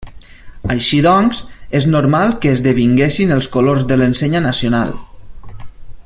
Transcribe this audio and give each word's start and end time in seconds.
Així 0.75 1.01
doncs, 1.05 1.41
és 1.81 1.85
normal 1.95 2.33
que 2.45 2.53
esdevinguessin 2.57 3.35
els 3.39 3.51
colors 3.59 3.85
de 3.91 3.99
l'ensenya 4.01 4.41
nacional. 4.51 4.97